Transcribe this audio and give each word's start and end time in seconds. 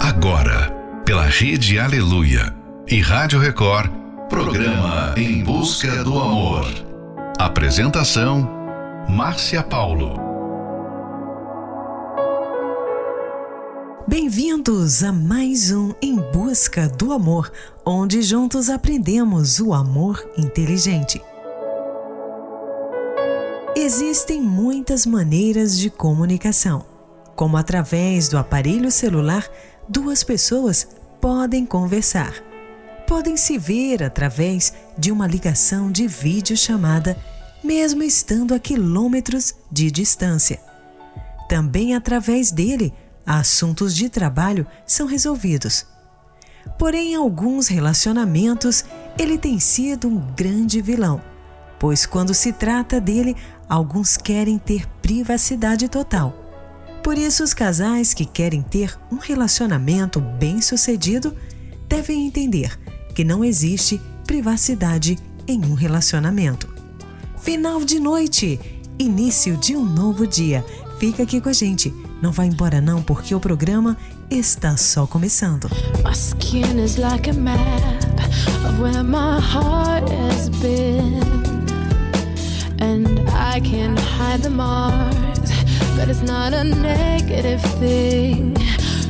Agora, 0.00 0.70
pela 1.04 1.24
Rede 1.24 1.78
Aleluia 1.78 2.54
e 2.86 3.00
Rádio 3.00 3.40
Record, 3.40 3.90
programa 4.28 5.12
Em 5.16 5.42
Busca 5.42 6.04
do 6.04 6.18
Amor. 6.18 6.66
Apresentação: 7.36 8.48
Márcia 9.08 9.60
Paulo. 9.60 10.16
Bem-vindos 14.06 15.02
a 15.02 15.10
mais 15.10 15.72
um 15.72 15.92
Em 16.00 16.16
Busca 16.32 16.88
do 16.88 17.12
Amor, 17.12 17.50
onde 17.84 18.22
juntos 18.22 18.70
aprendemos 18.70 19.58
o 19.58 19.74
amor 19.74 20.24
inteligente. 20.38 21.20
Existem 23.76 24.40
muitas 24.40 25.04
maneiras 25.04 25.76
de 25.76 25.90
comunicação, 25.90 26.86
como 27.34 27.56
através 27.56 28.28
do 28.28 28.38
aparelho 28.38 28.90
celular, 28.90 29.44
duas 29.88 30.22
pessoas 30.22 30.86
podem 31.20 31.64
conversar. 31.64 32.34
Podem 33.06 33.36
se 33.36 33.56
ver 33.56 34.02
através 34.02 34.72
de 34.96 35.10
uma 35.10 35.26
ligação 35.26 35.90
de 35.90 36.06
videochamada, 36.06 37.16
mesmo 37.64 38.02
estando 38.02 38.54
a 38.54 38.58
quilômetros 38.58 39.54
de 39.72 39.90
distância. 39.90 40.60
Também 41.48 41.94
através 41.94 42.50
dele, 42.50 42.92
assuntos 43.24 43.94
de 43.94 44.10
trabalho 44.10 44.66
são 44.86 45.06
resolvidos. 45.06 45.86
Porém, 46.78 47.12
em 47.12 47.16
alguns 47.16 47.66
relacionamentos, 47.68 48.84
ele 49.18 49.38
tem 49.38 49.58
sido 49.58 50.06
um 50.06 50.18
grande 50.36 50.82
vilão, 50.82 51.20
pois 51.78 52.04
quando 52.04 52.34
se 52.34 52.52
trata 52.52 53.00
dele, 53.00 53.34
alguns 53.66 54.18
querem 54.18 54.58
ter 54.58 54.86
privacidade 55.00 55.88
total. 55.88 56.47
Por 57.02 57.16
isso, 57.16 57.42
os 57.42 57.54
casais 57.54 58.12
que 58.12 58.24
querem 58.24 58.62
ter 58.62 58.98
um 59.10 59.16
relacionamento 59.16 60.20
bem-sucedido 60.20 61.34
devem 61.88 62.26
entender 62.26 62.78
que 63.14 63.24
não 63.24 63.44
existe 63.44 64.00
privacidade 64.26 65.18
em 65.46 65.64
um 65.64 65.74
relacionamento. 65.74 66.68
Final 67.40 67.84
de 67.84 67.98
noite, 67.98 68.60
início 68.98 69.56
de 69.56 69.74
um 69.74 69.84
novo 69.84 70.26
dia. 70.26 70.64
Fica 70.98 71.22
aqui 71.22 71.40
com 71.40 71.48
a 71.48 71.52
gente. 71.52 71.92
Não 72.20 72.32
vai 72.32 72.48
embora 72.48 72.80
não, 72.80 73.02
porque 73.02 73.34
o 73.34 73.40
programa 73.40 73.96
está 74.30 74.76
só 74.76 75.06
começando. 75.06 75.70
My 76.04 76.12
skin 76.12 76.78
is 76.82 76.96
like 76.96 77.30
a 77.30 77.32
map 77.32 77.56
of 78.66 78.82
where 78.82 79.02
my 79.02 79.40
heart 79.40 80.04
has 80.10 80.48
been. 80.60 81.22
And 82.80 83.20
I 83.30 83.60
can 83.60 83.96
hide 83.96 84.42
the 84.42 84.50
marks, 84.50 85.37
but 85.98 86.08
it's 86.08 86.22
not 86.22 86.54
a 86.54 86.62
negative 86.62 87.60
thing. 87.80 88.56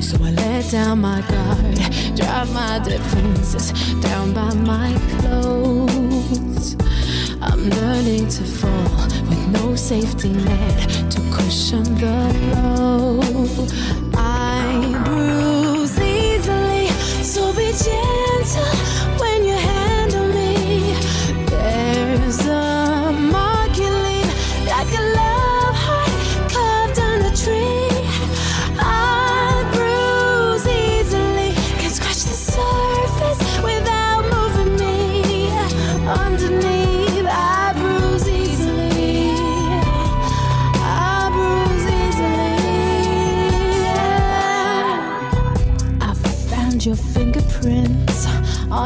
So 0.01 0.17
I 0.25 0.31
let 0.31 0.71
down 0.71 1.01
my 1.03 1.21
guard, 1.21 1.77
drop 2.17 2.49
my 2.49 2.81
defenses 2.83 3.73
down 4.01 4.33
by 4.33 4.55
my 4.55 4.91
clothes. 5.19 6.77
I'm 7.43 7.69
learning 7.69 8.29
to 8.29 8.43
fall 8.43 9.05
with 9.29 9.49
no 9.49 9.77
safety 9.77 10.33
net 10.33 10.89
to 11.13 11.21
cushion 11.31 11.85
the 12.03 12.17
blow. 12.41 13.21
I 14.15 15.03
bruise 15.05 16.01
easily, 16.01 16.89
so 17.23 17.53
be 17.53 17.71
gentle 17.73 18.18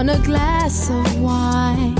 on 0.02 0.08
a 0.08 0.18
glass 0.22 0.90
of 0.90 1.20
wine. 1.20 1.94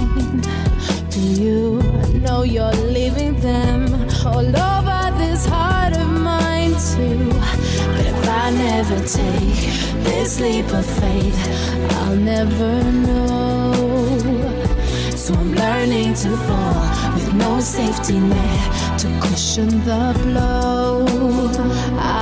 Do 1.09 1.21
you 1.21 1.81
know 2.25 2.43
you're 2.43 2.79
leaving 2.99 3.39
them 3.39 3.81
all 4.27 4.49
over 4.71 5.03
this 5.19 5.47
heart 5.47 5.93
of 5.97 6.09
mine 6.09 6.75
too? 6.91 7.29
But 7.95 8.07
if 8.13 8.29
I 8.29 8.51
never 8.67 8.99
take 9.21 9.63
this 10.09 10.41
leap 10.41 10.69
of 10.81 10.85
faith, 10.85 11.39
I'll 11.99 12.17
never 12.17 12.73
know. 13.07 13.73
So 15.15 15.35
I'm 15.35 15.55
learning 15.55 16.15
to 16.25 16.31
fall 16.49 17.15
with 17.15 17.33
no 17.35 17.61
safety 17.61 18.19
net 18.19 18.99
to 18.99 19.07
cushion 19.21 19.69
the 19.85 20.05
blow. 20.25 21.07
I 22.01 22.22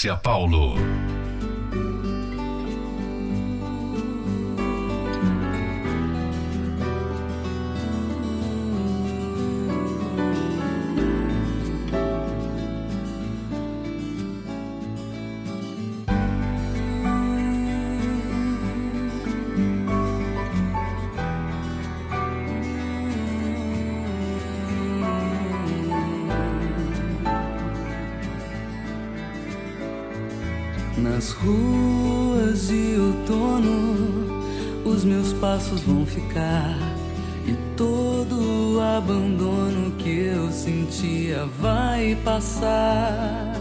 Márcia 0.00 0.16
Paulo. 0.16 1.09
Passar. 42.24 43.54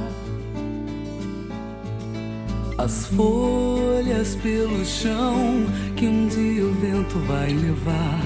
As 2.78 3.08
folhas 3.08 4.36
pelo 4.36 4.86
chão 4.86 5.66
que 5.96 6.08
um 6.08 6.28
dia 6.28 6.66
o 6.66 6.74
vento 6.76 7.20
vai 7.28 7.54
levar. 7.54 8.24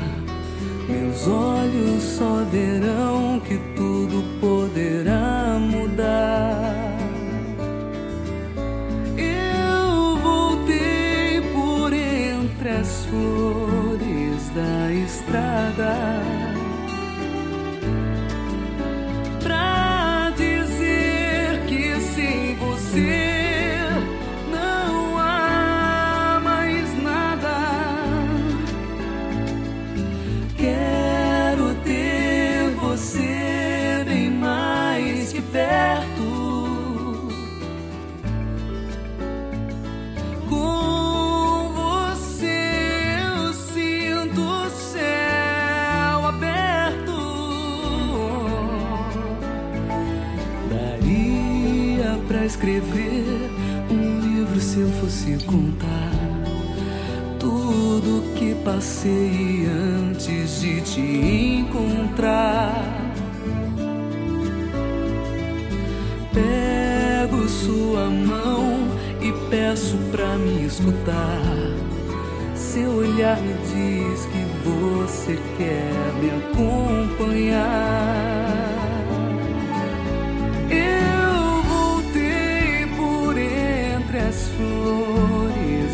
Meus 0.88 1.28
olhos 1.28 2.04
só 2.04 2.44
verão 2.52 3.40
que 3.40 3.58
tudo 3.76 4.24
poderá 4.40 5.58
mudar. 5.60 6.94
as 12.84 13.06
flores 13.06 14.50
da 14.50 14.92
estrada. 14.92 16.33
Se 54.74 54.80
eu 54.80 54.90
fosse 54.94 55.38
contar 55.46 56.12
tudo 57.40 58.34
que 58.34 58.56
passei 58.66 59.68
antes 59.68 60.62
de 60.62 60.82
te 60.82 61.00
encontrar. 61.00 62.74
Pego 66.34 67.48
sua 67.48 68.10
mão 68.10 68.88
e 69.22 69.32
peço 69.52 69.96
pra 70.12 70.38
me 70.40 70.66
escutar. 70.66 71.40
Seu 72.56 72.96
olhar 72.96 73.40
me 73.42 73.54
diz 73.54 74.26
que 74.26 74.44
você 74.68 75.40
quer 75.56 76.14
me 76.20 76.32
acompanhar. 76.50 78.13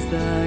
Flores 0.10 0.39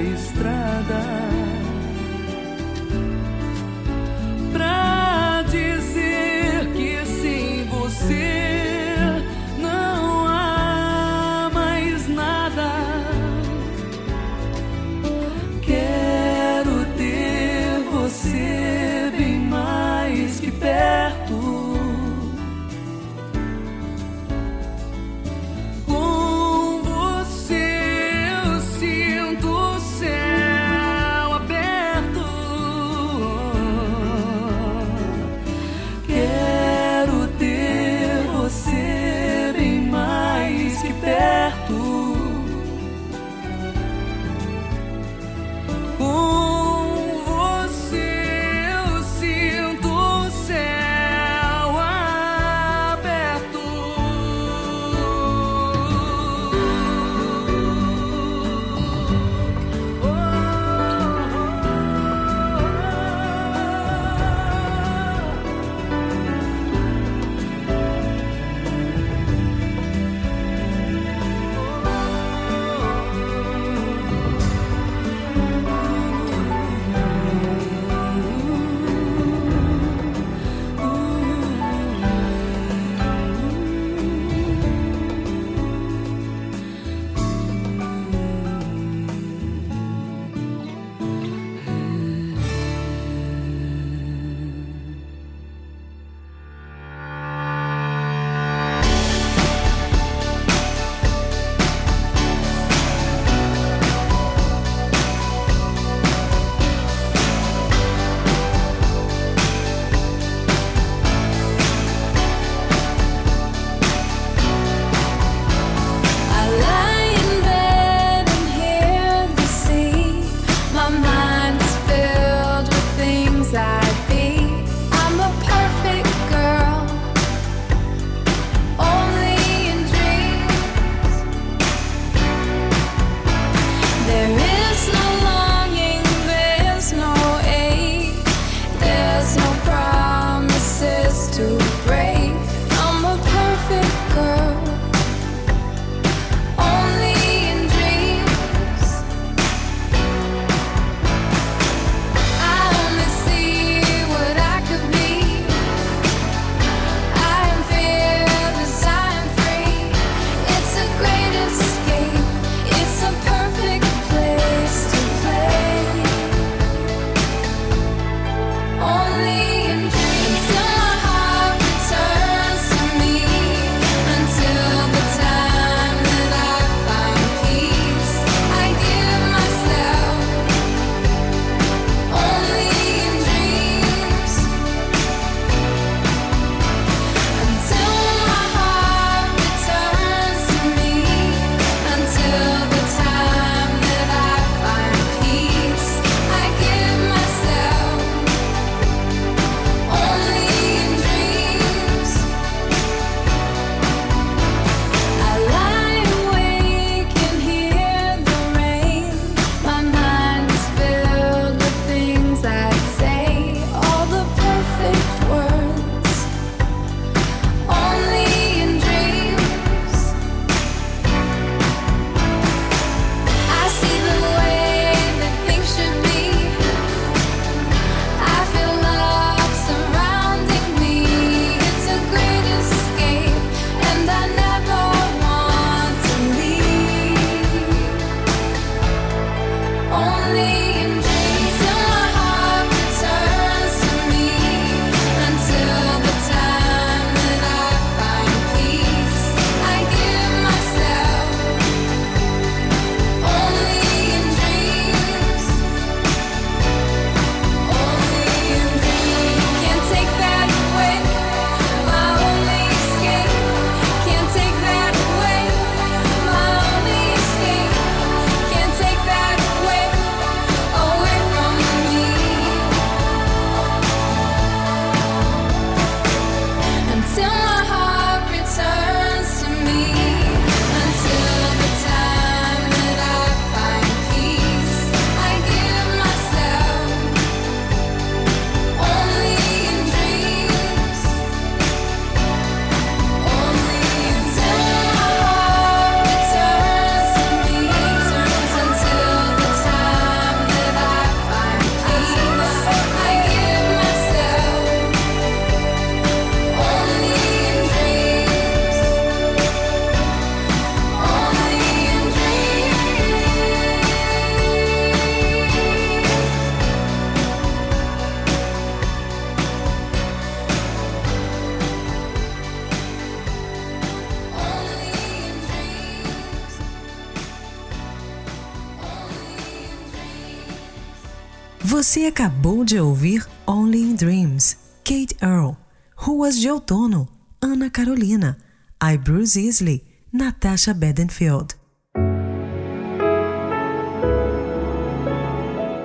Acabou 332.05 332.63
de 332.63 332.79
ouvir 332.79 333.25
Only 333.47 333.81
in 333.81 333.95
Dreams, 333.95 334.57
Kate 334.83 335.15
Earl, 335.21 335.55
Ruas 335.95 336.37
de 336.37 336.49
Outono, 336.49 337.07
Ana 337.41 337.69
Carolina, 337.69 338.37
I 338.83 338.97
Bruce 338.97 339.39
Isley, 339.39 339.83
Natasha 340.11 340.73
Bedingfield. 340.73 341.55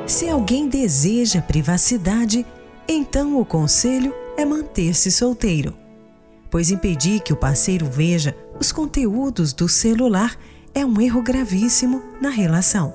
Se 0.06 0.28
alguém 0.28 0.68
deseja 0.68 1.40
privacidade, 1.40 2.44
então 2.86 3.40
o 3.40 3.44
conselho 3.44 4.12
é 4.36 4.44
manter-se 4.44 5.10
solteiro, 5.10 5.74
pois 6.50 6.70
impedir 6.70 7.20
que 7.20 7.32
o 7.32 7.36
parceiro 7.36 7.86
veja 7.86 8.36
os 8.60 8.70
conteúdos 8.70 9.52
do 9.54 9.66
celular 9.66 10.36
é 10.74 10.84
um 10.84 11.00
erro 11.00 11.22
gravíssimo 11.22 12.02
na 12.20 12.28
relação, 12.28 12.92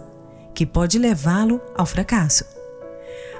que 0.53 0.65
pode 0.65 0.99
levá-lo 0.99 1.59
ao 1.75 1.85
fracasso. 1.85 2.52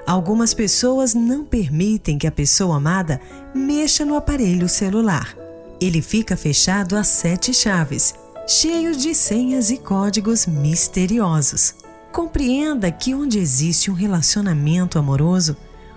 Algumas 0.06 0.52
pessoas 0.52 1.14
não 1.14 1.44
permitem 1.44 2.18
que 2.18 2.26
a 2.26 2.32
pessoa 2.32 2.76
amada 2.76 3.18
mexa 3.54 4.04
no 4.04 4.16
aparelho 4.16 4.68
celular. 4.68 5.34
Ele 5.80 6.02
fica 6.02 6.36
fechado 6.36 6.94
a 6.94 7.02
sete 7.02 7.54
chaves, 7.54 8.14
cheio 8.46 8.94
de 8.94 9.14
senhas 9.14 9.70
e 9.70 9.78
códigos 9.78 10.46
misteriosos. 10.46 11.74
Compreenda 12.12 12.92
que 12.92 13.14
onde 13.14 13.38
existe 13.38 13.90
um 13.90 13.94
relacionamento 13.94 14.98
amoroso, 14.98 15.56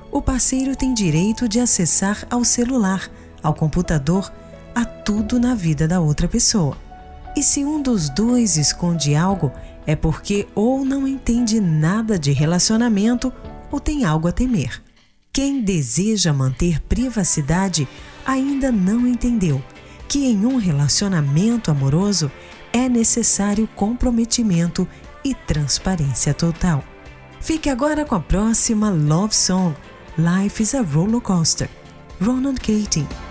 o 0.09 0.21
parceiro 0.21 0.73
tem 0.73 0.93
direito 0.93 1.47
de 1.47 1.59
acessar 1.59 2.25
ao 2.29 2.45
celular, 2.45 3.11
ao 3.43 3.53
computador, 3.53 4.31
a 4.73 4.85
tudo 4.85 5.37
na 5.37 5.53
vida 5.53 5.85
da 5.85 5.99
outra 5.99 6.29
pessoa. 6.29 6.77
E 7.35 7.43
se 7.43 7.65
um 7.65 7.81
dos 7.81 8.09
dois 8.09 8.55
esconde 8.55 9.15
algo, 9.15 9.51
é 9.85 9.95
porque 9.95 10.47
ou 10.55 10.85
não 10.85 11.05
entende 11.05 11.59
nada 11.59 12.17
de 12.17 12.31
relacionamento 12.31 13.31
ou 13.71 13.79
tem 13.79 14.05
algo 14.05 14.27
a 14.27 14.31
temer. 14.31 14.81
Quem 15.31 15.61
deseja 15.61 16.33
manter 16.33 16.81
privacidade 16.81 17.87
ainda 18.25 18.71
não 18.71 19.07
entendeu 19.07 19.61
que 20.07 20.25
em 20.25 20.45
um 20.45 20.57
relacionamento 20.57 21.69
amoroso 21.69 22.31
é 22.71 22.87
necessário 22.89 23.67
comprometimento 23.75 24.87
e 25.23 25.33
transparência 25.33 26.33
total. 26.33 26.83
Fique 27.41 27.69
agora 27.69 28.05
com 28.05 28.15
a 28.15 28.19
próxima 28.19 28.89
Love 28.89 29.35
Song, 29.35 29.75
Life 30.17 30.63
is 30.63 30.73
a 30.73 30.81
Roller 30.81 31.21
Coaster, 31.21 31.69
Ronan 32.19 32.55
Keating. 32.55 33.26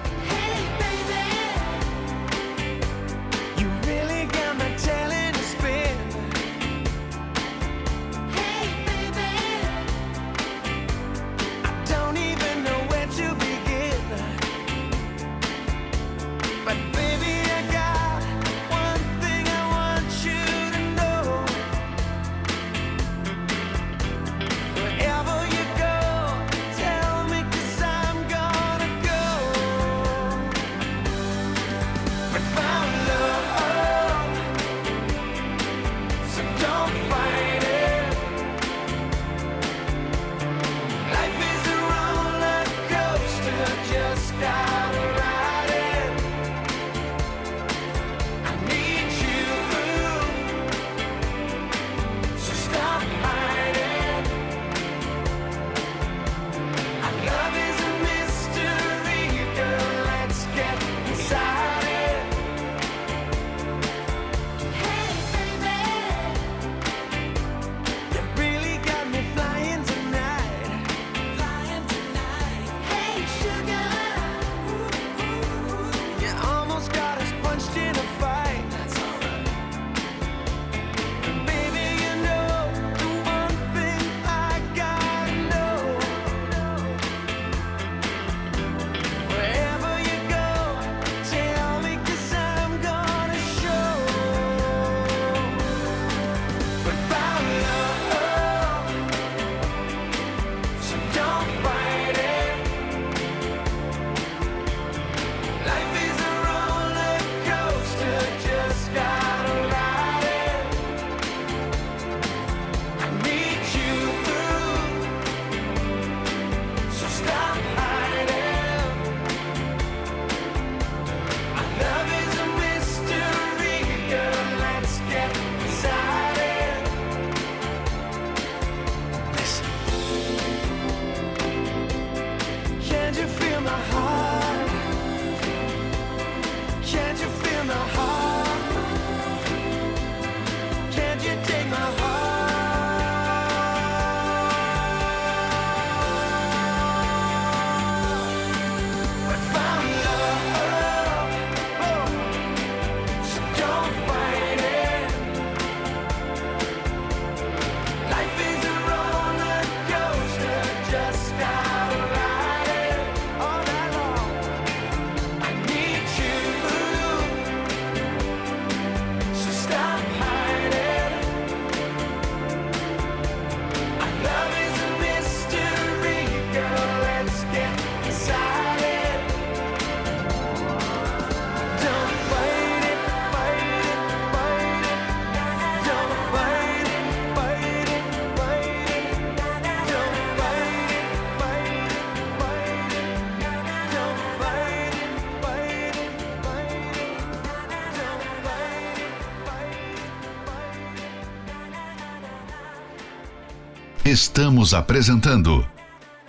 Estamos 204.16 204.72
apresentando 204.72 205.68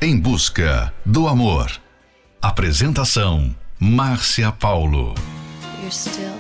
Em 0.02 0.20
Busca 0.20 0.94
do 1.06 1.26
Amor. 1.26 1.72
Apresentação 2.42 3.56
Márcia 3.80 4.52
Paulo. 4.52 5.16
You're 5.80 5.90
still 5.90 6.37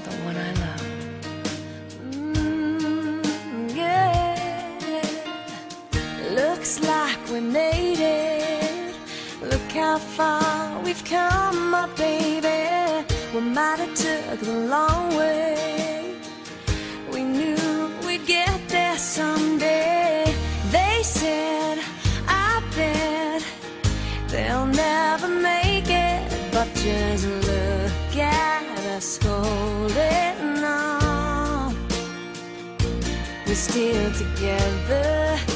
still 33.69 34.11
together, 34.13 35.46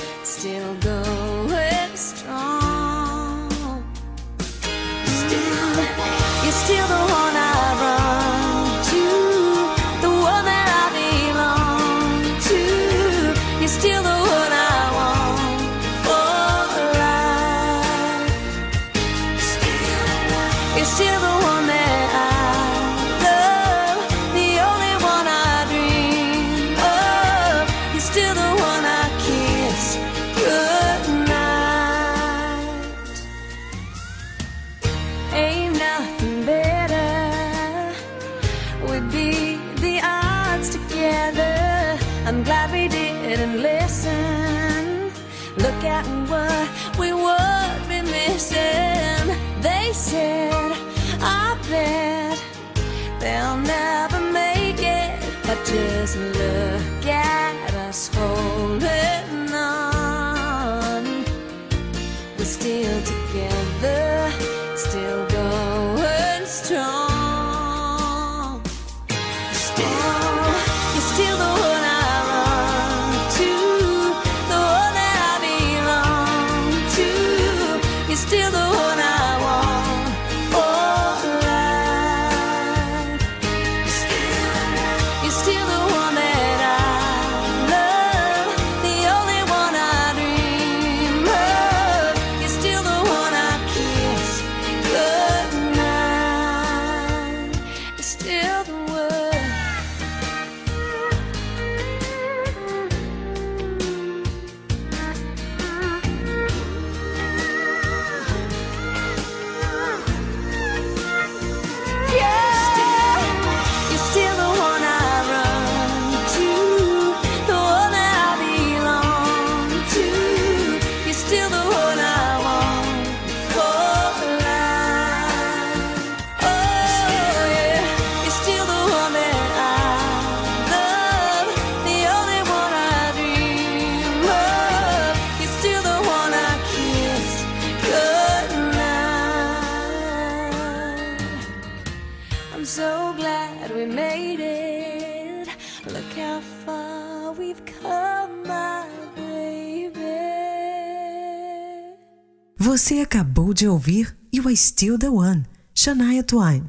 acabou 153.11 153.53
de 153.53 153.67
ouvir 153.67 154.15
You 154.33 154.47
Are 154.47 154.55
Still 154.55 154.97
the 154.97 155.09
One, 155.09 155.43
Shania 155.75 156.23
Twain. 156.23 156.63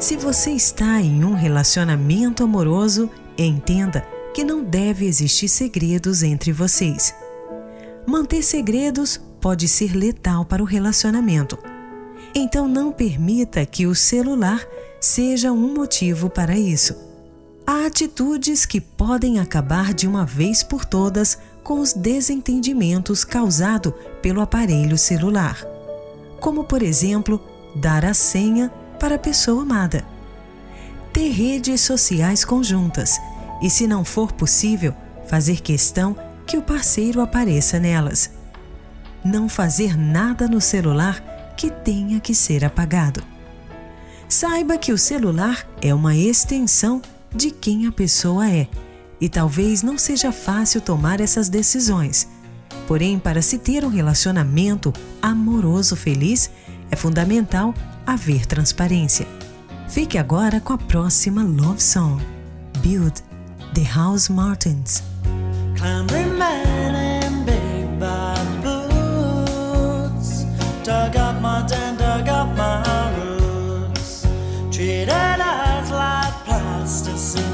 Se 0.00 0.16
você 0.16 0.50
está 0.50 1.00
em 1.00 1.22
um 1.22 1.34
relacionamento 1.34 2.42
amoroso, 2.42 3.08
entenda 3.38 4.04
que 4.34 4.42
não 4.42 4.64
deve 4.64 5.06
existir 5.06 5.48
segredos 5.48 6.24
entre 6.24 6.50
vocês. 6.50 7.14
Manter 8.04 8.42
segredos 8.42 9.20
pode 9.40 9.68
ser 9.68 9.94
letal 9.94 10.44
para 10.44 10.60
o 10.60 10.66
relacionamento. 10.66 11.56
Então 12.34 12.66
não 12.66 12.90
permita 12.90 13.64
que 13.64 13.86
o 13.86 13.94
celular 13.94 14.66
seja 15.00 15.52
um 15.52 15.72
motivo 15.72 16.28
para 16.28 16.58
isso. 16.58 16.96
Há 17.64 17.86
atitudes 17.86 18.66
que 18.66 18.80
podem 18.80 19.38
acabar 19.38 19.94
de 19.94 20.08
uma 20.08 20.26
vez 20.26 20.64
por 20.64 20.84
todas 20.84 21.38
com 21.66 21.80
os 21.80 21.92
desentendimentos 21.92 23.24
causados 23.24 23.92
pelo 24.22 24.40
aparelho 24.40 24.96
celular. 24.96 25.66
Como, 26.38 26.62
por 26.62 26.80
exemplo, 26.80 27.44
dar 27.74 28.04
a 28.04 28.14
senha 28.14 28.70
para 29.00 29.16
a 29.16 29.18
pessoa 29.18 29.62
amada. 29.62 30.06
Ter 31.12 31.28
redes 31.30 31.80
sociais 31.80 32.44
conjuntas 32.44 33.18
e, 33.60 33.68
se 33.68 33.84
não 33.84 34.04
for 34.04 34.30
possível, 34.30 34.94
fazer 35.26 35.60
questão 35.60 36.16
que 36.46 36.56
o 36.56 36.62
parceiro 36.62 37.20
apareça 37.20 37.80
nelas. 37.80 38.30
Não 39.24 39.48
fazer 39.48 39.98
nada 39.98 40.46
no 40.46 40.60
celular 40.60 41.20
que 41.56 41.68
tenha 41.68 42.20
que 42.20 42.32
ser 42.32 42.64
apagado. 42.64 43.24
Saiba 44.28 44.78
que 44.78 44.92
o 44.92 44.98
celular 44.98 45.68
é 45.82 45.92
uma 45.92 46.14
extensão 46.14 47.02
de 47.34 47.50
quem 47.50 47.88
a 47.88 47.92
pessoa 47.92 48.48
é 48.48 48.68
e 49.20 49.28
talvez 49.28 49.82
não 49.82 49.96
seja 49.98 50.32
fácil 50.32 50.80
tomar 50.80 51.20
essas 51.20 51.48
decisões. 51.48 52.28
Porém, 52.86 53.18
para 53.18 53.42
se 53.42 53.58
ter 53.58 53.84
um 53.84 53.88
relacionamento 53.88 54.92
amoroso 55.20 55.96
feliz, 55.96 56.50
é 56.90 56.96
fundamental 56.96 57.74
haver 58.06 58.46
transparência. 58.46 59.26
Fique 59.88 60.18
agora 60.18 60.60
com 60.60 60.72
a 60.72 60.78
próxima 60.78 61.42
love 61.42 61.82
song, 61.82 62.22
Build, 62.78 63.22
The 63.74 63.84
House 63.94 64.28
Martins. 64.28 65.02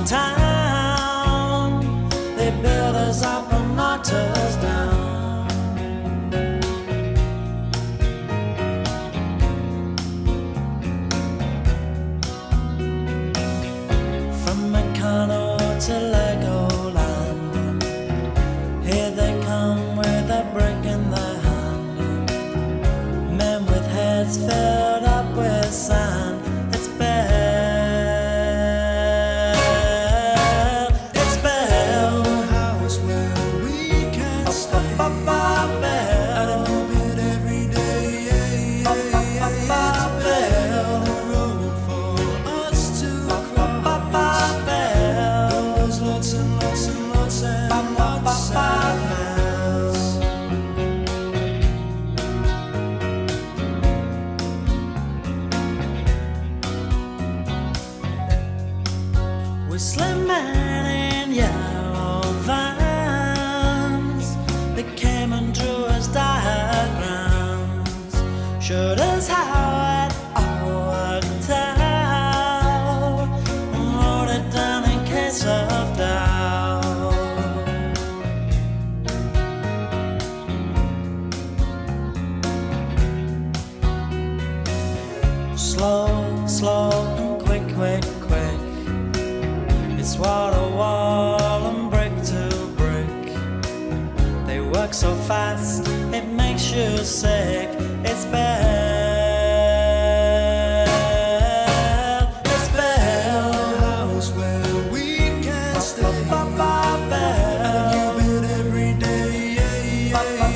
Man 0.05 0.42
water. 4.11 4.42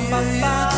ba, 0.09 0.21
ba. 0.41 0.76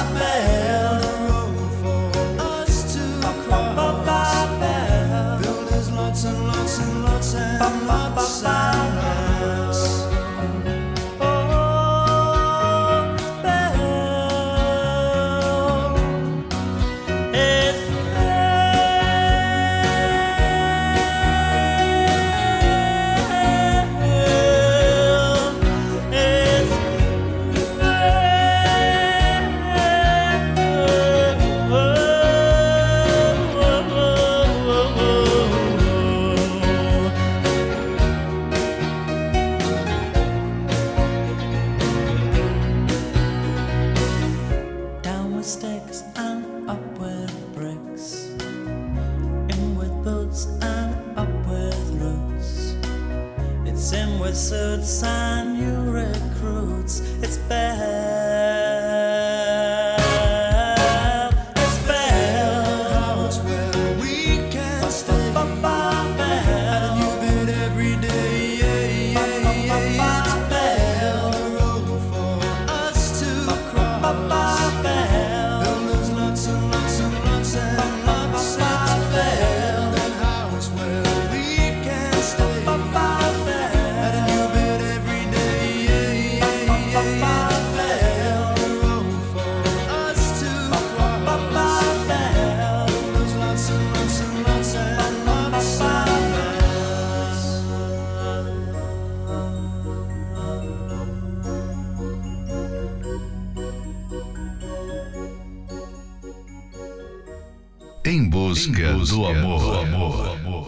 busca, 108.67 108.93
busca 108.93 109.29
amor. 109.29 109.59
Do 109.59 109.71
amor. 109.71 110.65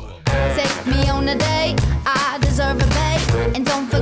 Take 0.56 0.88
me 0.88 1.10
on 1.10 1.27
a 1.27 1.36
day, 1.36 1.75
I 2.06 2.38
deserve 2.41 2.77
a 2.77 2.88
day, 2.88 3.17
and 3.56 3.65
don't 3.65 3.88
forget 3.88 4.00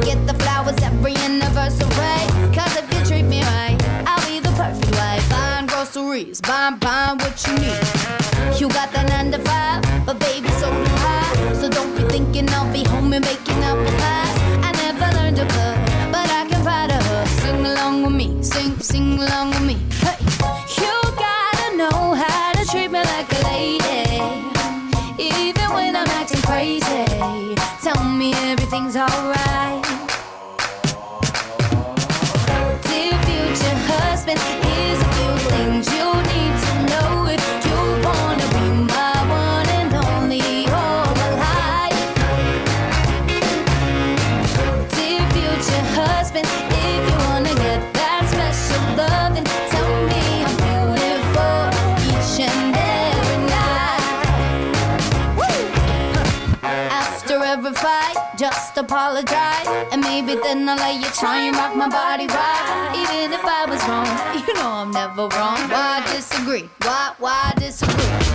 Then 60.50 60.68
I 60.68 60.76
lay 60.78 60.96
you 60.98 61.06
trying 61.12 61.54
rock 61.54 61.76
my 61.76 61.88
body 61.88 62.26
right. 62.26 62.92
Even 62.98 63.32
if 63.34 63.46
I 63.46 63.68
was 63.70 63.80
wrong, 63.88 64.48
you 64.48 64.54
know 64.56 64.68
I'm 64.68 64.90
never 64.90 65.28
wrong. 65.38 65.60
Why 65.70 66.04
disagree? 66.12 66.68
Why, 66.82 67.14
why 67.20 67.54
disagree? 67.58 68.29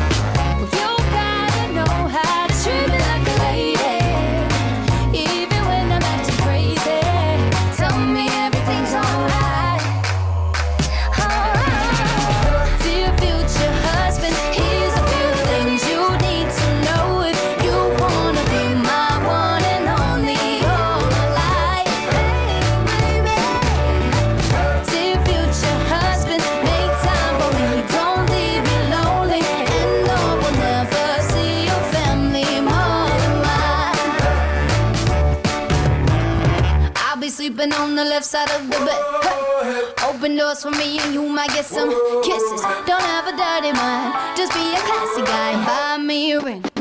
of 38.34 38.66
the 38.66 38.78
bed. 38.84 39.94
Open 40.08 40.36
doors 40.36 40.62
for 40.62 40.70
me 40.72 40.98
and 40.98 41.14
you 41.14 41.22
might 41.22 41.50
get 41.50 41.64
some 41.64 41.90
kisses. 42.22 42.62
Don't 42.86 43.02
have 43.14 43.26
a 43.28 43.36
dirty 43.36 43.72
mind, 43.72 44.36
just 44.36 44.52
be 44.52 44.74
a 44.74 44.80
classy 44.80 45.22
guy. 45.22 45.64
Buy 45.64 46.02
me 46.02 46.32
a 46.32 46.40
ring. 46.40 46.73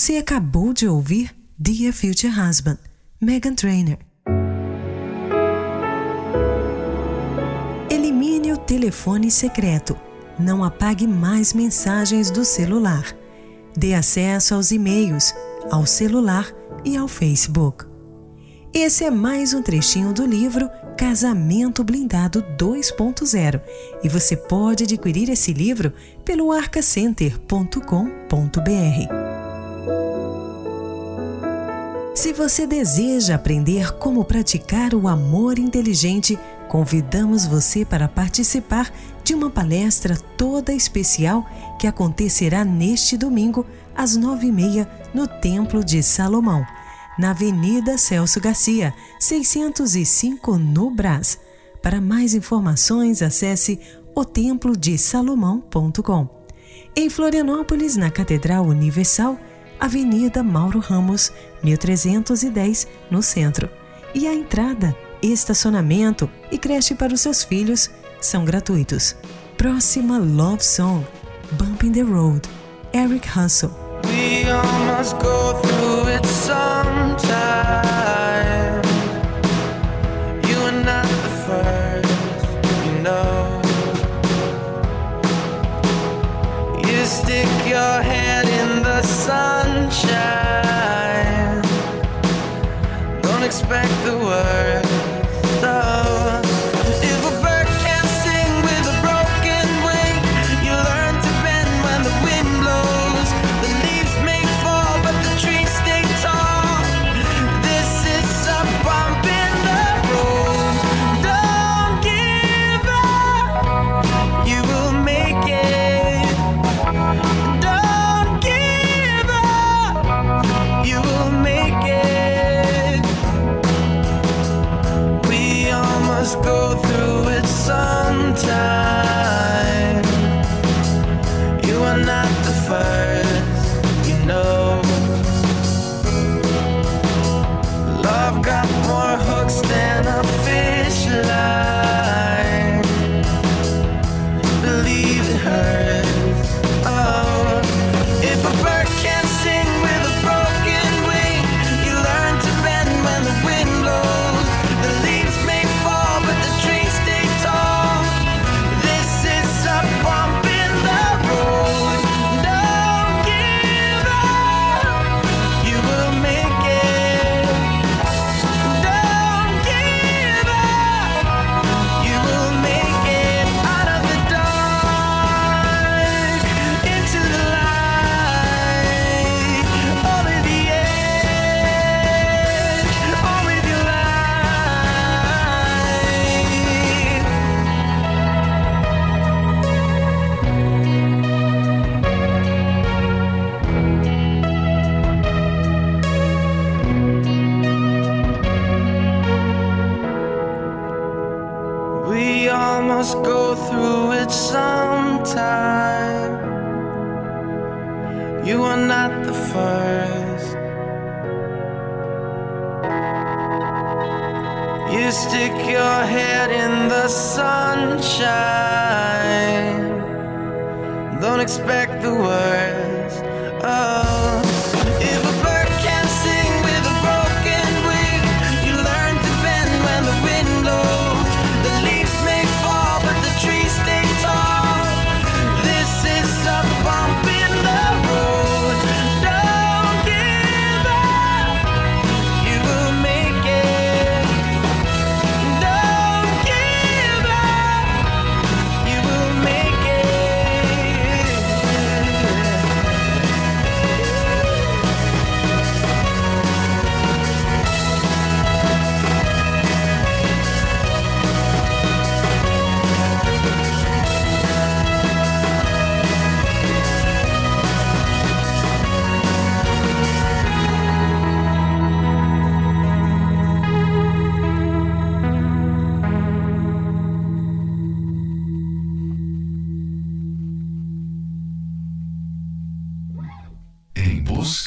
Você 0.00 0.16
acabou 0.16 0.72
de 0.72 0.88
ouvir 0.88 1.30
Dear 1.58 1.92
Future 1.92 2.32
Husband, 2.32 2.78
Megan 3.20 3.54
Trainor. 3.54 3.98
Elimine 7.90 8.54
o 8.54 8.56
telefone 8.56 9.30
secreto. 9.30 9.94
Não 10.38 10.64
apague 10.64 11.06
mais 11.06 11.52
mensagens 11.52 12.30
do 12.30 12.46
celular. 12.46 13.14
Dê 13.76 13.92
acesso 13.92 14.54
aos 14.54 14.70
e-mails, 14.70 15.34
ao 15.70 15.84
celular 15.84 16.50
e 16.82 16.96
ao 16.96 17.06
Facebook. 17.06 17.84
Esse 18.72 19.04
é 19.04 19.10
mais 19.10 19.52
um 19.52 19.62
trechinho 19.62 20.14
do 20.14 20.24
livro 20.24 20.66
Casamento 20.96 21.84
Blindado 21.84 22.42
2.0 22.56 23.60
e 24.02 24.08
você 24.08 24.34
pode 24.34 24.84
adquirir 24.84 25.28
esse 25.28 25.52
livro 25.52 25.92
pelo 26.24 26.52
arcacenter.com.br. 26.52 29.29
Se 32.14 32.32
você 32.32 32.66
deseja 32.66 33.34
aprender 33.36 33.92
como 33.92 34.24
praticar 34.24 34.94
o 34.94 35.06
amor 35.06 35.58
inteligente, 35.58 36.36
convidamos 36.68 37.46
você 37.46 37.84
para 37.84 38.08
participar 38.08 38.90
de 39.22 39.32
uma 39.32 39.48
palestra 39.48 40.16
toda 40.36 40.72
especial 40.72 41.46
que 41.78 41.86
acontecerá 41.86 42.64
neste 42.64 43.16
domingo, 43.16 43.64
às 43.96 44.16
nove 44.16 44.48
e 44.48 44.52
meia, 44.52 44.90
no 45.14 45.28
Templo 45.28 45.84
de 45.84 46.02
Salomão, 46.02 46.66
na 47.16 47.30
Avenida 47.30 47.96
Celso 47.96 48.40
Garcia, 48.40 48.92
605, 49.18 50.58
no 50.58 50.90
Brás. 50.90 51.38
Para 51.80 52.00
mais 52.00 52.34
informações, 52.34 53.22
acesse 53.22 53.78
otemplodesalomão.com. 54.14 56.28
Em 56.96 57.08
Florianópolis, 57.08 57.96
na 57.96 58.10
Catedral 58.10 58.66
Universal, 58.66 59.38
Avenida 59.80 60.42
Mauro 60.42 60.78
Ramos, 60.78 61.32
1310, 61.62 62.86
no 63.10 63.22
centro. 63.22 63.70
E 64.14 64.26
a 64.26 64.34
entrada, 64.34 64.94
estacionamento 65.22 66.30
e 66.50 66.58
creche 66.58 66.94
para 66.94 67.14
os 67.14 67.20
seus 67.20 67.42
filhos 67.42 67.90
são 68.20 68.44
gratuitos. 68.44 69.16
Próxima 69.56 70.18
Love 70.18 70.62
Song, 70.62 71.04
Bumping 71.52 71.92
the 71.92 72.02
Road, 72.02 72.48
Eric 72.92 73.28
Russell. 73.28 73.70
We 74.04 74.44
go 75.22 75.60
through 75.62 76.08
it. 76.14 76.20
Sunshine. 89.30 90.02
Don't 93.22 93.44
expect 93.44 93.92
the 94.04 94.16
worst. 94.18 95.62
Oh. 95.62 96.09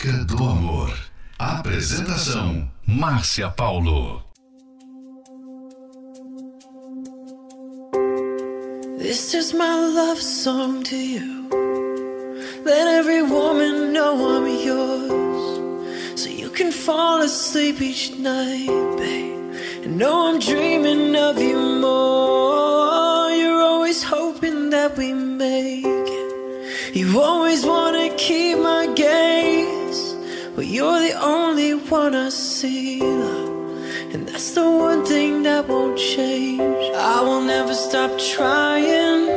Busca 0.04 0.26
do 0.26 0.44
amor. 0.44 0.94
Apresentação: 1.40 2.70
Márcia 2.86 3.50
Paulo. 3.50 4.24
This 8.98 9.34
is 9.34 9.54
my 9.54 9.76
love 9.94 10.22
song 10.22 10.84
to 10.84 10.96
you. 10.96 11.50
Let 12.66 12.88
every 12.88 13.22
woman 13.22 13.92
know 13.94 14.38
I'm 14.38 14.48
yours. 14.48 16.20
So 16.20 16.30
you 16.30 16.50
can 16.50 16.72
fall 16.72 17.22
asleep 17.22 17.82
each 17.82 18.12
night, 18.18 18.68
babe. 18.98 19.56
And 19.84 19.98
know 19.98 20.28
I'm 20.28 20.40
dreaming 20.40 21.16
of 21.16 21.42
you 21.42 21.58
more. 21.82 23.32
You're 23.32 23.62
always 23.62 24.04
hoping 24.04 24.70
that 24.70 24.98
we 24.98 25.14
make 25.14 25.86
it. 25.86 26.96
You 26.96 27.22
always 27.22 27.66
wanna 27.66 28.10
keep 28.16 28.58
my 28.60 28.88
gaze. 28.96 29.63
But 30.56 30.68
you're 30.68 31.00
the 31.00 31.14
only 31.20 31.74
one 31.74 32.14
I 32.14 32.30
see. 32.30 33.02
And 33.02 34.28
that's 34.28 34.52
the 34.52 34.70
one 34.70 35.04
thing 35.04 35.42
that 35.44 35.68
won't 35.68 35.98
change. 35.98 36.86
I 36.96 37.22
will 37.22 37.42
never 37.42 37.74
stop 37.74 38.12
trying. 38.20 39.30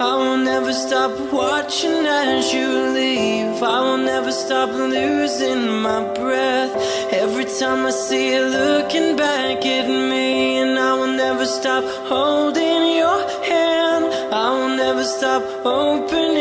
I 0.00 0.16
will 0.16 0.38
never 0.38 0.72
stop 0.72 1.12
watching 1.32 2.04
as 2.06 2.52
you 2.52 2.68
leave. 2.92 3.62
I 3.62 3.80
will 3.82 3.98
never 3.98 4.32
stop 4.32 4.70
losing 4.70 5.82
my 5.82 6.02
breath. 6.14 6.74
Every 7.12 7.44
time 7.44 7.86
I 7.86 7.90
see 7.90 8.34
you 8.34 8.44
looking 8.46 9.14
back 9.16 9.64
at 9.64 9.86
me, 9.86 10.58
and 10.58 10.76
I 10.76 10.94
will 10.94 11.14
never 11.24 11.46
stop 11.46 11.84
holding 12.08 12.96
your 12.96 13.20
hand. 13.44 14.06
I 14.34 14.50
will 14.50 14.76
never 14.76 15.04
stop 15.04 15.44
opening 15.64 16.33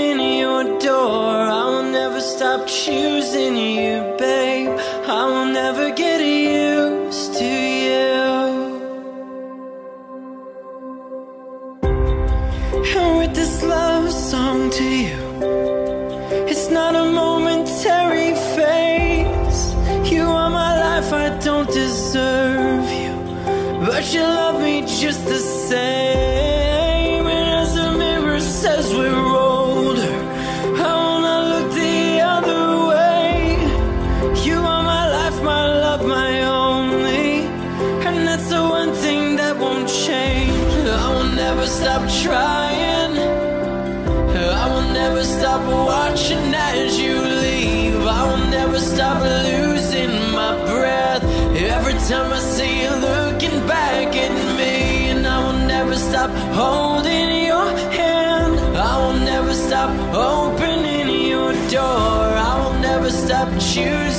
door. 0.79 1.33
I 1.61 1.63
will 1.71 1.89
never 1.99 2.21
stop 2.21 2.67
choosing 2.67 3.55
you, 3.55 4.15
babe. 4.17 4.75
I 5.19 5.25
will 5.31 5.49
never 5.61 5.91
get 5.91 6.19
used 6.21 7.33
to 7.39 7.51
you. 7.87 8.21
And 12.99 13.11
with 13.19 13.33
this 13.35 13.63
love 13.63 14.11
song 14.11 14.69
to 14.77 14.83
you, 14.83 15.21
it's 16.51 16.69
not 16.69 16.95
a 16.95 17.05
momentary 17.21 18.33
phase. 18.55 19.61
You 20.11 20.23
are 20.23 20.49
my 20.49 20.73
life, 20.87 21.11
I 21.13 21.27
don't 21.39 21.69
deserve 21.71 22.87
you, 23.01 23.15
but 23.85 24.03
you 24.13 24.21
love 24.21 24.61
me 24.61 24.81
just 24.81 25.25
the 25.25 25.39
same. 25.39 26.12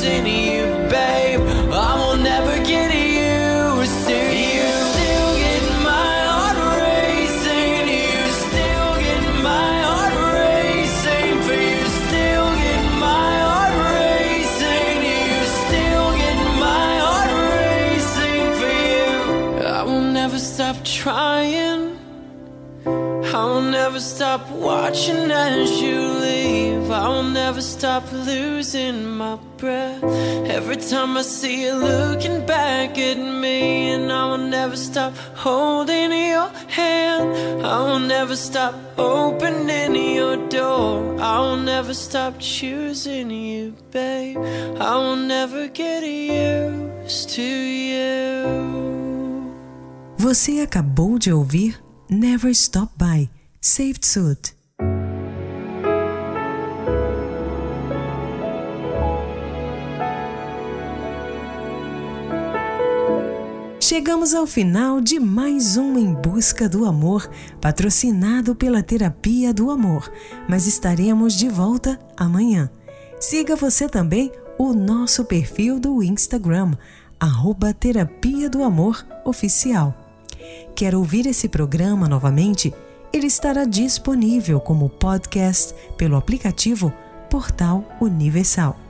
You, 0.05 0.67
babe. 0.91 1.41
I 1.73 1.95
will 1.97 2.17
never 2.17 2.57
get 2.63 2.93
used 2.95 4.07
to 4.07 4.19
you. 4.45 4.69
Still 4.93 5.31
get 5.45 5.65
my 5.83 6.17
heart 6.29 6.59
racing. 6.83 7.89
You 7.89 8.19
still 8.45 8.93
get 9.01 9.23
my 9.43 9.73
heart 9.89 10.17
racing. 10.37 11.33
For 11.45 11.55
you 11.55 11.85
still 12.05 12.49
get 12.65 12.85
my 13.01 13.33
heart 13.49 13.75
racing. 13.93 14.97
You 15.09 15.33
still 15.63 16.09
get 16.23 16.39
my 16.61 16.91
heart 17.05 17.33
racing 17.57 18.45
for 18.59 18.73
you. 18.91 19.67
I 19.67 19.83
will 19.85 20.09
never 20.13 20.39
stop 20.39 20.77
trying. 20.85 21.99
I 22.87 23.45
will 23.47 23.63
never 23.63 24.01
stop 24.01 24.51
watching 24.51 25.31
as 25.31 25.81
you 25.81 25.99
leave. 26.27 26.91
I 26.91 27.09
will 27.09 27.23
never 27.23 27.63
stop 27.63 28.05
losing 28.13 29.07
my 29.07 29.39
breath. 29.65 30.03
Every 30.57 30.77
time 30.77 31.17
I 31.17 31.23
see 31.23 31.57
you 31.65 31.75
looking 31.75 32.45
back 32.47 32.99
at 32.99 33.19
me, 33.43 33.93
and 33.95 34.13
I 34.13 34.25
will 34.31 34.47
never 34.59 34.77
stop 34.77 35.13
holding 35.45 36.13
your 36.13 36.49
hand. 36.69 37.25
I 37.65 37.79
will 37.87 38.05
never 38.17 38.37
stop 38.37 38.75
opening 38.99 39.95
your 40.19 40.37
door. 40.49 41.17
I 41.19 41.37
will 41.45 41.63
never 41.73 41.95
stop 41.95 42.35
choosing 42.39 43.31
you, 43.31 43.73
babe. 43.91 44.39
I 44.91 44.95
will 45.03 45.21
never 45.37 45.69
get 45.69 46.03
used 46.05 47.31
to 47.37 47.43
you. 47.43 48.05
Você 50.19 50.61
acabou 50.61 51.19
de 51.19 51.33
ouvir 51.33 51.83
Never 52.09 52.55
Stop 52.55 52.93
By, 52.99 53.29
Saved 53.61 54.05
Suit. 54.05 54.55
Chegamos 63.95 64.35
ao 64.35 64.45
final 64.45 65.01
de 65.01 65.21
mais 65.21 65.77
um 65.77 65.97
Em 65.97 66.13
Busca 66.13 66.69
do 66.69 66.85
Amor, 66.85 67.31
patrocinado 67.61 68.53
pela 68.53 68.83
Terapia 68.83 69.55
do 69.55 69.71
Amor, 69.71 70.11
mas 70.49 70.67
estaremos 70.67 71.33
de 71.33 71.49
volta 71.49 71.97
amanhã. 72.17 72.69
Siga 73.21 73.55
você 73.55 73.89
também 73.89 74.33
o 74.59 74.73
nosso 74.73 75.25
perfil 75.25 75.79
do 75.79 76.03
Instagram, 76.03 76.73
arroba 77.21 77.73
Terapia 77.73 78.51
do 78.51 78.65
Amor 78.65 79.07
Oficial. 79.25 79.95
Quer 80.75 80.97
ouvir 80.97 81.29
esse 81.29 81.49
programa 81.49 82.09
novamente? 82.09 82.75
Ele 83.13 83.29
estará 83.29 83.65
disponível 83.65 84.59
como 84.59 84.91
podcast 84.91 85.73
pelo 85.97 86.17
aplicativo 86.17 86.93
Portal 87.31 87.85
Universal. 88.01 88.84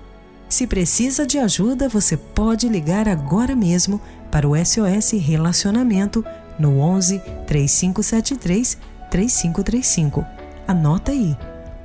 Se 0.48 0.66
precisa 0.66 1.26
de 1.26 1.38
ajuda, 1.38 1.88
você 1.88 2.16
pode 2.16 2.68
ligar 2.68 3.08
agora 3.08 3.56
mesmo 3.56 4.00
para 4.30 4.48
o 4.48 4.54
SOS 4.56 5.12
Relacionamento 5.12 6.24
no 6.58 6.78
11 6.78 7.20
3573 7.46 8.78
3535. 9.10 10.24
Anota 10.66 11.12
aí: 11.12 11.36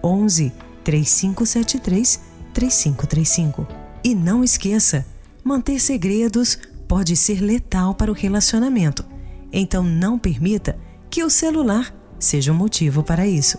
11 0.04 0.52
3573 0.84 2.20
3535. 2.54 3.68
E 4.04 4.16
não 4.16 4.44
esqueça, 4.44 5.06
manter 5.44 5.80
segredos 5.80 6.58
pode 6.88 7.16
ser 7.16 7.42
letal 7.42 7.94
para 7.94 8.12
o 8.12 8.16
relacionamento. 8.16 9.06
Então 9.52 9.84
não 9.84 10.18
permita 10.18 10.78
que 11.10 11.24
o 11.24 11.30
celular 11.30 11.94
seja 12.20 12.52
um 12.52 12.56
motivo 12.56 13.04
para 13.04 13.28
isso. 13.28 13.58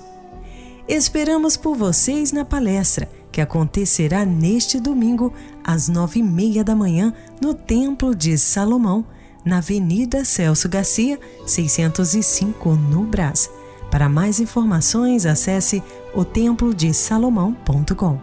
Esperamos 0.88 1.56
por 1.56 1.76
vocês 1.76 2.32
na 2.32 2.44
palestra 2.44 3.08
que 3.30 3.40
acontecerá 3.40 4.24
neste 4.24 4.80
domingo 4.80 5.32
às 5.64 5.88
nove 5.88 6.18
e 6.20 6.22
meia 6.22 6.62
da 6.64 6.74
manhã 6.74 7.14
no 7.40 7.54
Templo 7.54 8.14
de 8.14 8.36
Salomão, 8.36 9.06
na 9.44 9.58
Avenida 9.58 10.24
Celso 10.24 10.68
Garcia, 10.68 11.18
605, 11.46 12.74
no 12.74 13.04
Brás. 13.04 13.48
Para 13.90 14.08
mais 14.08 14.40
informações, 14.40 15.26
acesse 15.26 15.82
otemplodesalomão.com. 16.14 18.18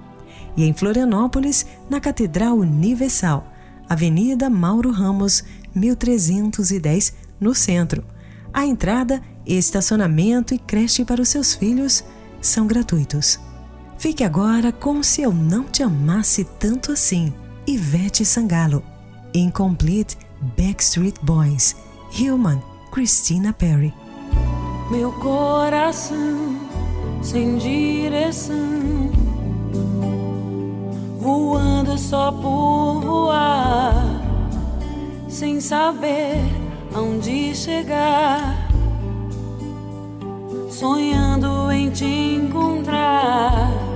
E 0.55 0.63
em 0.63 0.73
Florianópolis, 0.73 1.65
na 1.89 1.99
Catedral 1.99 2.57
Universal, 2.57 3.45
Avenida 3.89 4.49
Mauro 4.49 4.91
Ramos, 4.91 5.43
1310, 5.75 7.13
no 7.39 7.53
centro. 7.53 8.03
A 8.53 8.65
entrada, 8.65 9.21
estacionamento 9.45 10.53
e 10.53 10.57
creche 10.57 11.03
para 11.05 11.21
os 11.21 11.29
seus 11.29 11.53
filhos 11.53 12.03
são 12.41 12.65
gratuitos. 12.65 13.39
Fique 13.97 14.23
agora 14.23 14.71
com 14.71 15.01
Se 15.01 15.23
Eu 15.23 15.33
Não 15.33 15.63
Te 15.63 15.81
Amasse 15.81 16.43
Tanto 16.43 16.91
Assim, 16.91 17.33
Ivete 17.65 18.23
Sangalo. 18.23 18.83
Incomplete 19.33 20.15
Backstreet 20.55 21.15
Boys, 21.23 21.75
Human, 22.19 22.61
Christina 22.91 23.51
Perry. 23.53 23.91
Meu 24.91 25.11
coração 25.13 26.59
sem 27.23 27.57
direção, 27.57 28.55
voando 31.19 31.97
só 31.97 32.31
por 32.31 33.01
voar, 33.01 34.21
sem 35.27 35.59
saber 35.59 36.37
aonde 36.93 37.55
chegar, 37.55 38.69
sonhando 40.69 41.71
em 41.71 41.89
te 41.89 42.05
encontrar 42.05 43.86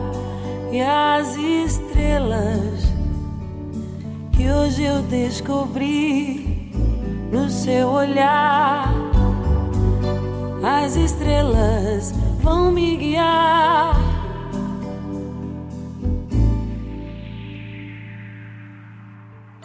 e 0.71 0.79
as 0.81 1.35
estrelas 1.35 2.81
que 4.31 4.49
hoje 4.49 4.83
eu 4.83 5.01
descobri 5.01 6.71
no 7.29 7.49
seu 7.49 7.89
olhar. 7.89 8.89
As 10.63 10.95
estrelas 10.95 12.13
vão 12.41 12.71
me 12.71 12.95
guiar. 12.95 13.95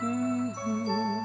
Uhum. 0.02 1.22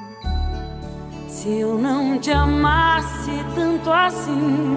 Se 1.28 1.58
eu 1.58 1.76
não 1.76 2.20
te 2.20 2.30
amasse 2.30 3.32
tanto 3.56 3.90
assim, 3.90 4.76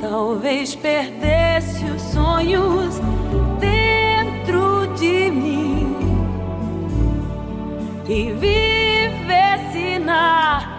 talvez 0.00 0.74
perdesse 0.74 1.84
os 1.84 2.02
sonhos 2.02 3.00
dentro 3.58 4.86
de 4.94 5.30
mim 5.30 5.96
e 8.08 8.32
vivesse 8.32 9.98
na 9.98 10.78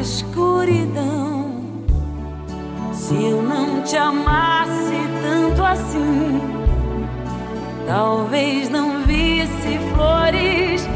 escuridão 0.00 1.50
se 2.92 3.14
eu 3.24 3.42
não 3.42 3.82
te 3.82 3.96
amasse 3.96 4.94
tanto 5.22 5.64
assim. 5.64 6.40
Talvez 7.86 8.70
não 8.70 9.02
visse 9.02 9.78
flores 9.92 10.86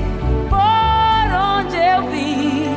por 0.49 1.27
onde 1.57 1.77
eu 1.77 2.09
vim. 2.09 2.69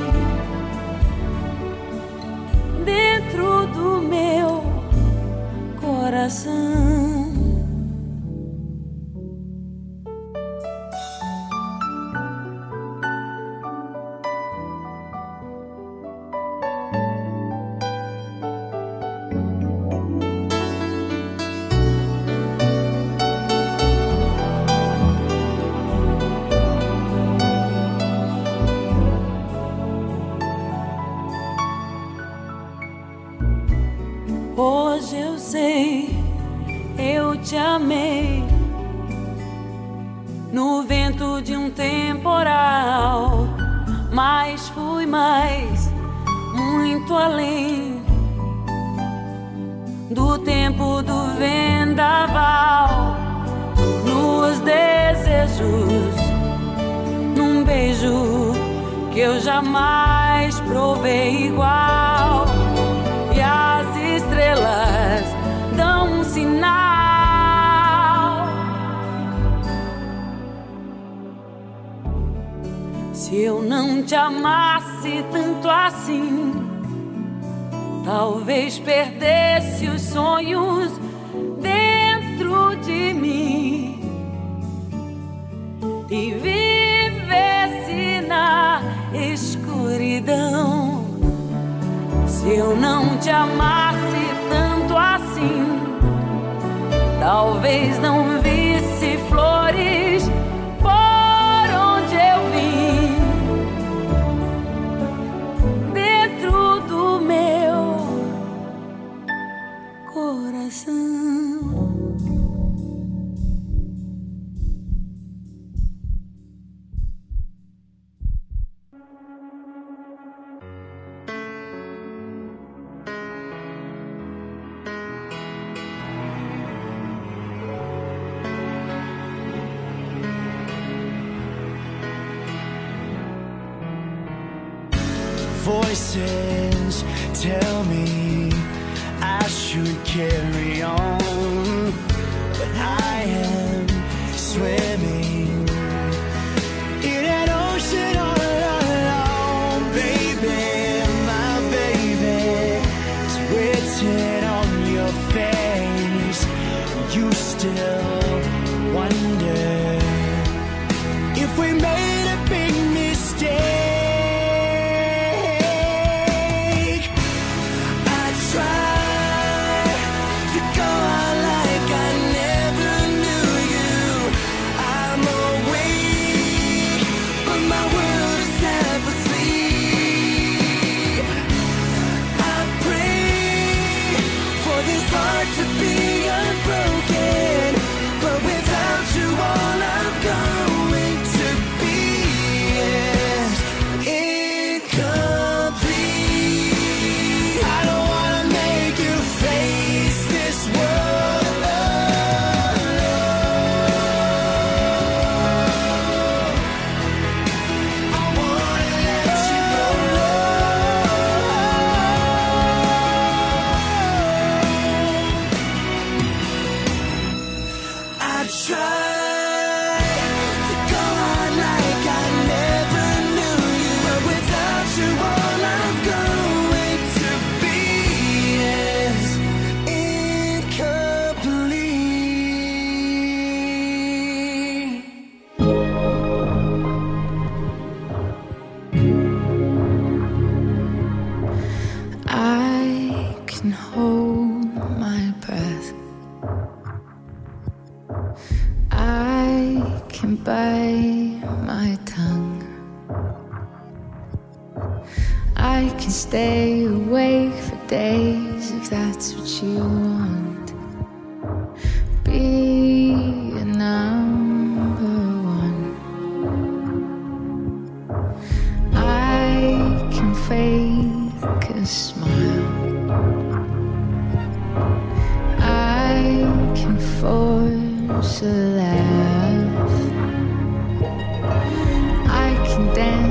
Dentro 2.84 3.68
do 3.68 4.02
meu 4.02 4.64
coração. 5.80 7.17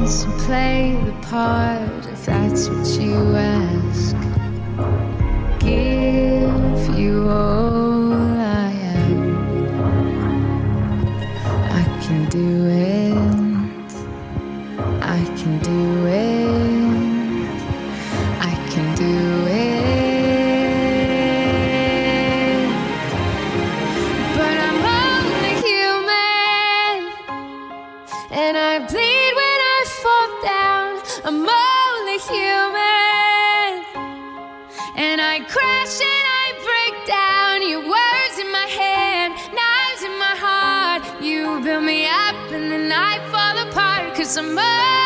Dance 0.06 0.22
and 0.22 0.38
play 0.40 0.96
the 1.04 1.12
part 1.26 2.06
if 2.06 2.26
that's 2.26 2.68
what 2.68 2.86
you 3.00 3.34
ask. 3.34 4.16
Give 5.58 6.96
you 6.96 7.28
all 7.28 7.75
It's 44.26 44.36
a 44.36 44.42
murder. 44.42 45.05